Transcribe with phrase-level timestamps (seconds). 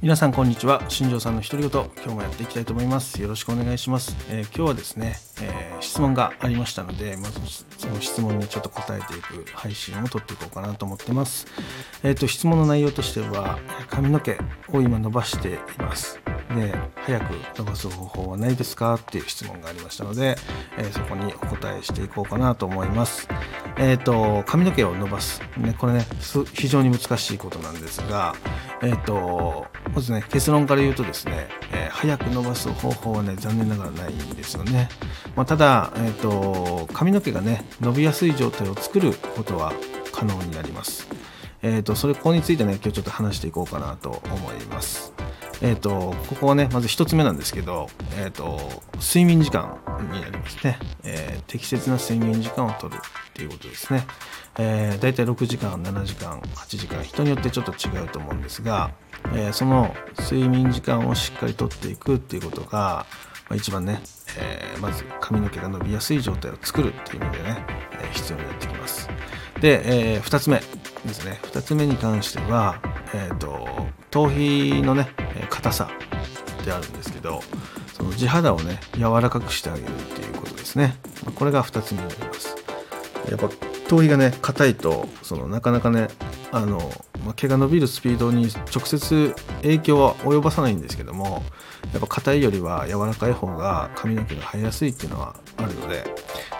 [0.00, 0.80] 皆さんこんにちは。
[0.88, 3.20] 新庄さんの独り言今日もやっていきたいと思います。
[3.20, 7.40] よろしくお願いします、えー、今日はですね、えー、質問がありましたのでまず
[7.78, 11.48] その質問にちょっと答えていく配信を撮っていこうかなと思ってます。
[12.04, 13.58] えっ、ー、と質問の内容としては
[13.90, 14.38] 髪の毛
[14.72, 16.20] を今伸ばしています。
[16.54, 20.36] で早く伸ばす方法はないですかっていう質問がありましたので、
[20.78, 23.28] えそこにお答えしていこうかなと思います。
[23.76, 25.42] えっ、と髪の毛を伸ばす。
[25.58, 26.06] ねこれね
[26.54, 28.34] 非常に難しいことなんですが
[28.82, 34.88] えっ、とまずね結論から言うとですね、え、早く伸ばす方法はね残念ながらないんですよね、
[35.36, 39.72] まあ、ただ、えーと、髪の毛がね伸びやすい状態を作ることは
[40.12, 41.08] 可能になります。
[41.60, 45.17] えーと、それここについてね今日ちょっと話していこうかなと思います。
[45.60, 48.58] えーと、ここはねまず1つ目なんですけど、えーと、
[49.00, 49.78] 睡眠時間
[50.12, 52.98] になりますね、えー、適切な睡眠時間をとるっ
[53.32, 54.06] ていうことですね、
[54.58, 58.92] えー、大体6時間7時間8時間人によってちょっと違うと思うんですが、
[59.34, 63.06] えー、その睡眠時間をしっかりとっていくっていうことが、
[63.48, 64.00] まあ、一番ね、
[64.38, 67.64] えー、まず髪の毛が伸びやすい状態を作るっていう意味でね、
[68.00, 69.08] えー、必要になってきます。
[69.60, 70.60] で、えー、2つ目
[71.04, 71.40] ですね。
[71.42, 72.80] 2つ目に関しては、
[73.12, 75.08] えーと、頭皮のね
[75.58, 75.90] 硬さ
[76.64, 77.42] であるんですけど
[77.92, 80.96] その地肌をね柔らかくしてあげるっていうことですね。
[81.34, 82.56] これが2つ目になります。
[83.28, 83.50] やっぱ
[83.88, 86.08] 頭皮がね硬いとそのなかなかね
[86.52, 86.78] あの、
[87.24, 91.42] まあ、毛が伸びるスピードに直接影響は及ぼさないんですけども
[91.92, 96.04] やっぱ硬いよりは柔らかい方が髪の毛が生えやすいっていうのはあるので、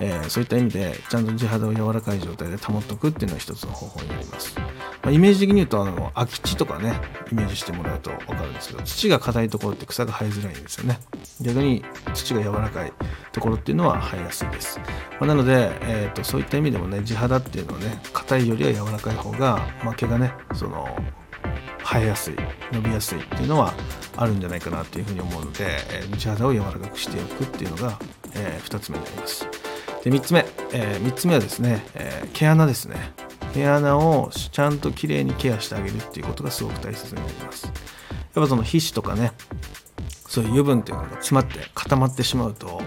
[0.00, 4.56] えー、そういった意味でちゃんと地肌を柔らかい状態で保っておくっていうのは一つの方法になります。
[4.58, 4.64] ま
[5.04, 6.94] あ、イメージ的に言うとあの空き地とかね
[7.30, 10.98] イメージしてもらうと分かるんですけど土が硬いところって草が生えづらいんですよね。
[11.40, 12.92] 逆に土が柔らかい
[13.32, 14.84] ところっていうのは生えやすいです、ま
[15.22, 20.86] あ、なので、えーと、そういった意味でもね地肌っていうのはね硬いよりは柔らかい方が、まあ、毛がねその
[21.84, 22.36] 生えやすい
[22.72, 23.74] 伸びやすいっていうのは
[24.16, 27.98] あるんじゃないかなっていうふうに思うので、えー、地肌を柔らかくしておくっていうのが、
[28.34, 29.63] えー、2つ目になります。
[30.04, 32.96] で3つ目、えー、3つ目はですね、えー、毛穴ですね。
[33.54, 37.66] 毛穴をちゃんときれいにケアしてあげるっていうことがすごく大切になります。
[37.66, 37.72] やっ
[38.34, 39.32] ぱその皮脂とかね
[40.26, 42.82] そういう油分っていうのが詰まって固まってしまうと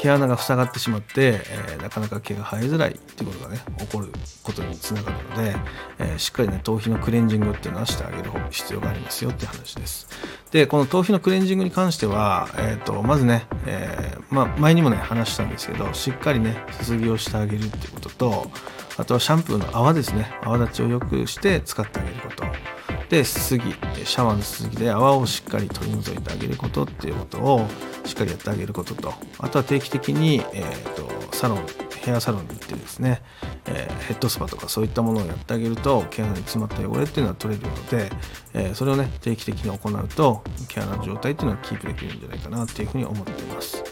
[0.00, 4.08] 毛穴が塞がってしまって、えー、なかなか毛が生えづらいっていうことがね起こる
[4.42, 5.56] ことにつながるので、
[5.98, 10.08] えー、しっかりね頭皮のクレンジングっていうのはしてあげる必要がありますよっていう話です。
[10.50, 18.50] でこの頭皮のクレンジングに関しては、えーと、まずね、えー、ま、前にもね話したんですけどしっかりねすすぎをしてあげるっていうことと
[18.96, 20.32] あとはシャンプーの泡ですね。
[20.42, 22.79] 泡立ちを良くして使ってあげること。
[23.10, 23.64] で、すすぎ、
[24.04, 27.66] シャワーのすすぎで泡をしっかり取り除いてあげることっていうことを
[28.04, 31.66] しっかりやってあげることと、あとは定期的に、えーと、サロン、
[32.00, 33.20] ヘアサロンに行ってですね、
[33.66, 38.10] えー、ヘッドスパとかそういったものをやってあげると毛穴に詰まった汚れっていうのは取れるので、
[38.54, 43.82] えー、それをね定期的に行うと毛穴の状態っていうのはキープできるんじゃないかなっていうふうに思っています。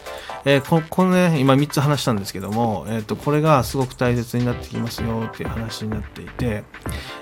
[0.45, 6.63] えー、ここね今3つ話したんですけども、えーと、これがすごく大切になってきますよっていう話になっていて、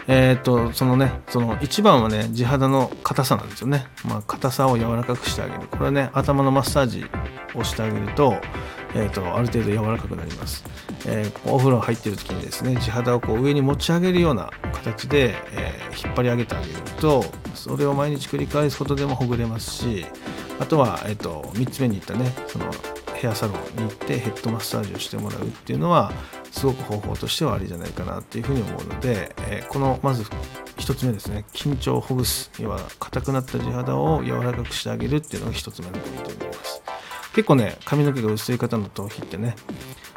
[0.07, 5.67] えーと、そのねその一番はね地肌の硬さなんですよね、まあ、硬さを柔らかくしてあげる。
[5.67, 7.05] これはね頭のマッサージ
[7.55, 8.35] をしてあげると,、
[8.93, 10.63] えーと、ある程度柔らかくなります、
[11.05, 20.05] えー、お風呂入ってる時にですね地肌をこう上に持ち上げるような形で、えー、引っ張り上げてあげるとそれを毎日繰り返すことでもほぐれますし
[20.59, 22.65] あとは、えー、と3つ目に言ったねその
[23.17, 26.11] ヘアサロンに行ってヘッドマッサージをしてもらうっていうのは
[26.51, 30.23] すごく方法としてはありじゃないかなっていうふうに思うので、えー、このまず
[30.77, 31.45] 1つ目ですね。
[31.53, 32.51] 緊張をほぐす。
[32.59, 36.81] には硬くなった地肌を柔らかくしてあげるっていうのが1つ目のポイントになります。
[37.33, 39.55] 結構ね髪の毛が薄い方の頭皮ってね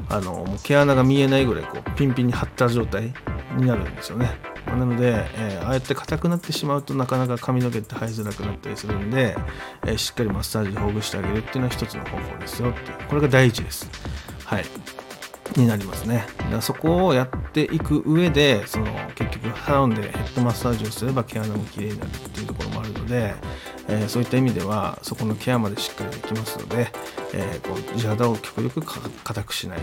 [0.08, 3.12] あの毛穴が見えないぐらいこうピンピンに張った状態
[3.56, 4.49] になるんですよね。
[4.66, 9.36] なので、えー、ああやって硬くなってしまうとなかなか髪の毛って生えづらくなったりするんで、
[9.84, 13.90] えー、しっかりマッサージでほぐしてあげるっていうのは一つの方法ですよってこれが第一です。
[14.44, 14.64] はい。
[15.56, 16.26] になりますね。
[16.38, 23.34] だからそこをやっていく上でその結局サロンでヘッドマッサージをすれば毛穴も綺麗になるっていうところもあるので、
[23.88, 26.92] えー、そういった意味ではそこのケアまでしっかりできますので、
[27.34, 29.78] えー、こう地肌を極力硬くしない。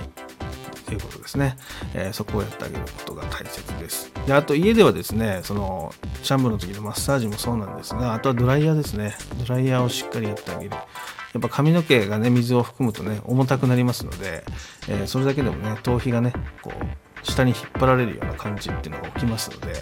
[0.88, 1.58] ということですね、
[1.94, 4.12] えー、そこをやってあげることが大切です。
[4.26, 5.94] であと家ではですねその
[6.24, 9.16] シャンプーの時のマッサージもそうなんですがあとはドライヤーですね。
[9.46, 10.72] ドライヤーをしっかりやってあげる。
[10.72, 14.44] やっぱ髪の毛がね水を含むとね重たくなりますので、
[14.88, 19.74] えー、それだけでもね頭皮がねこう下に引っ張られるような感じっていうのが起きますので、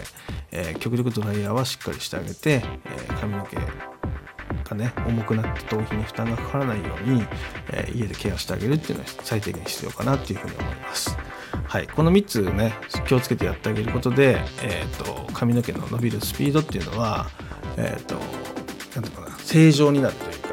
[0.50, 3.56] えー、極力ドライヤーはしっかりしてあげて、えー、髪の毛
[4.68, 7.24] がね重くなって頭皮に負担がかからないように、
[7.72, 11.16] えー、家でケアしてあげるっていうのは最低限必要かなっていうふうに思います。
[11.64, 12.74] はい、この3つね
[13.06, 17.28] 気をつけてやってあげることで、えーと、髪の毛の伸びるスピードっていうのは、
[17.76, 18.14] えーと、
[18.94, 20.46] なんていうかな正常になるというか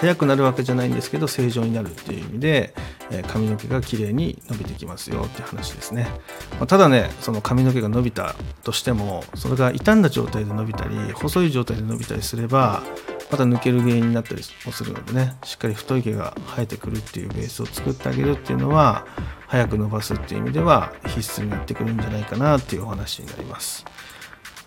[0.00, 2.74] 早くなるわけじゃないんですけど正常になるっていう意味で、
[3.10, 6.08] えー、髪の毛が綺麗に伸びてきますよって話ですね、
[6.52, 12.82] まあ、ただねその髪の毛が伸びたとしてもそれが傷んだ状態で伸びたり細い状態で伸びたりすれば
[13.30, 19.06] また抜ける原因になったりもするのでねしっかり太い毛が生えてくるっていうベースを作ってあげるっていうのは
[19.46, 23.84] 早く伸ばすっていう意味では必須になってくるんじゃないかなっていうお話になります。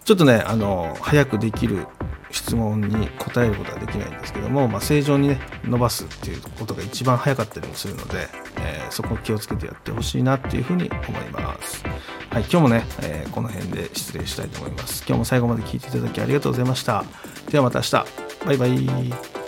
[0.03, 1.87] ちょっとねあの早くできる
[2.31, 8.27] 質問に答えることはできないんですけども、まあ、正常にね伸ばすっていうことが一番早かったりもするので、
[8.57, 11.83] えー、そこを気をつけてやってほしいなっていうふうに思います。
[12.29, 15.05] はい今日もね、えー、この辺で失礼したいと思います。
[15.07, 17.05] 今日も最後まで聞いていただきありがとうございました。
[17.49, 18.32] ではまた明日。
[18.45, 19.42] バイバイ。